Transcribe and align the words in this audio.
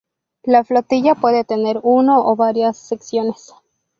La 0.41 0.63
Flotilla 0.63 1.13
puede 1.13 1.43
tener 1.43 1.79
uno 1.83 2.25
o 2.25 2.35
varias 2.35 2.75
Secciones. 2.75 3.53